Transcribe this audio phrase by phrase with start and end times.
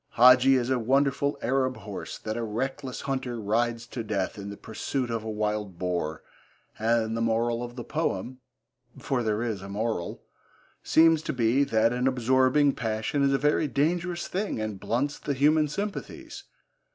[0.13, 4.57] Hadji is a wonderful Arab horse that a reckless hunter rides to death in the
[4.57, 6.23] pursuit of a wild boar,
[6.79, 8.39] and the moral of the poem
[8.97, 10.23] for there is a moral
[10.81, 15.35] seems to be that an absorbing passion is a very dangerous thing and blunts the
[15.35, 16.45] human sympathies.